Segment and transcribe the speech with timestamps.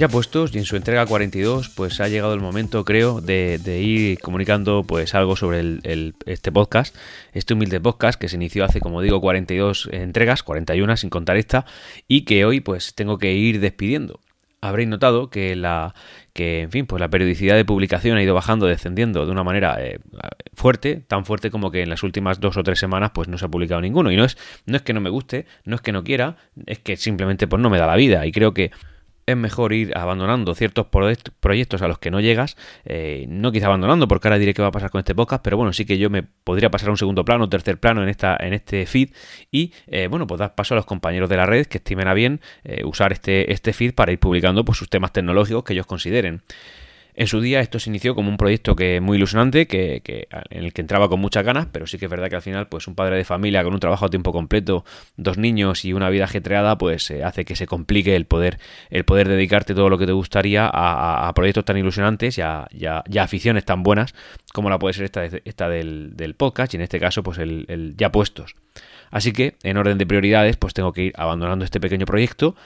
[0.00, 4.18] Ya puestos y en su entrega 42, pues ha llegado el momento, creo, de, ir
[4.20, 6.96] comunicando pues algo sobre el, este podcast,
[7.34, 11.66] este humilde podcast que se inició hace, como digo, 42 entregas, 41 sin contar esta,
[12.08, 14.20] y que hoy pues tengo que ir despidiendo.
[14.62, 15.94] Habréis notado que la
[16.32, 19.84] que, en fin, pues la periodicidad de publicación ha ido bajando, descendiendo de una manera
[19.84, 19.98] eh,
[20.54, 23.44] fuerte, tan fuerte como que en las últimas dos o tres semanas pues no se
[23.44, 24.10] ha publicado ninguno.
[24.10, 26.78] Y no es, no es que no me guste, no es que no quiera, es
[26.78, 28.24] que simplemente pues no me da la vida.
[28.24, 28.70] Y creo que
[29.26, 34.08] es mejor ir abandonando ciertos proyectos a los que no llegas, eh, no quizá abandonando,
[34.08, 36.10] porque ahora diré qué va a pasar con este podcast, pero bueno, sí que yo
[36.10, 39.10] me podría pasar a un segundo plano, tercer plano en, esta, en este feed
[39.50, 42.14] y, eh, bueno, pues dar paso a los compañeros de la red que estimen a
[42.14, 45.86] bien eh, usar este, este feed para ir publicando pues, sus temas tecnológicos que ellos
[45.86, 46.42] consideren.
[47.20, 50.72] En su día esto se inició como un proyecto que muy ilusionante, que, en el
[50.72, 52.94] que entraba con muchas ganas, pero sí que es verdad que al final, pues un
[52.94, 54.86] padre de familia con un trabajo a tiempo completo,
[55.18, 59.04] dos niños y una vida ajetreada, pues eh, hace que se complique el poder, el
[59.04, 63.82] poder dedicarte todo lo que te gustaría a, proyectos tan ilusionantes y a, aficiones tan
[63.82, 64.14] buenas
[64.54, 67.98] como la puede ser esta, esta del, podcast y en este caso, pues el, el
[67.98, 68.54] ya puestos.
[69.10, 72.56] Así que, en orden de prioridades, pues tengo que ir abandonando este pequeño proyecto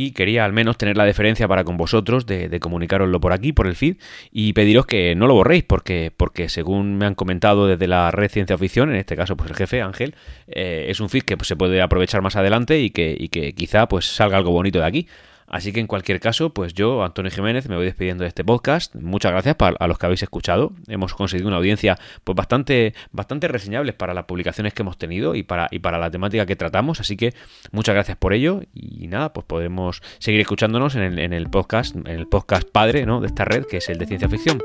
[0.00, 3.66] y quería al menos tener la deferencia para con vosotros de, comunicároslo por aquí, por
[3.66, 3.96] el feed,
[4.30, 8.30] y pediros que no lo borréis, porque, porque según me han comentado desde la red
[8.30, 10.14] Ciencia Ficción, en este caso pues el jefe Ángel,
[10.46, 13.54] eh, es un feed que pues, se puede aprovechar más adelante y que, y que
[13.54, 15.08] quizá pues salga algo bonito de aquí.
[15.50, 18.94] Así que en cualquier caso, pues yo, Antonio Jiménez, me voy despidiendo de este podcast.
[18.96, 20.72] Muchas gracias a los que habéis escuchado.
[20.88, 25.42] Hemos conseguido una audiencia pues bastante, bastante reseñable para las publicaciones que hemos tenido y
[25.42, 27.00] para, y para la temática que tratamos.
[27.00, 27.34] Así que
[27.72, 28.60] muchas gracias por ello.
[28.74, 33.06] Y nada, pues podemos seguir escuchándonos en el, en el podcast, en el podcast padre
[33.06, 33.20] ¿no?
[33.20, 34.62] de esta red, que es el de ciencia ficción.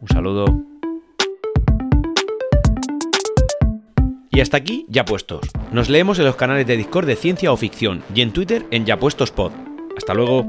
[0.00, 0.46] Un saludo.
[4.30, 5.48] Y hasta aquí, ya puestos.
[5.72, 8.84] Nos leemos en los canales de Discord de Ciencia o Ficción y en Twitter en
[8.84, 9.65] Ya Puestos Pod.
[9.96, 10.46] Hasta luego.